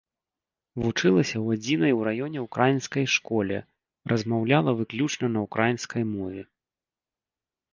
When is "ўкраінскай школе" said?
2.47-3.57